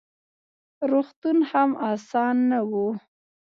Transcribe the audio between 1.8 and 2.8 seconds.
اسان نه و: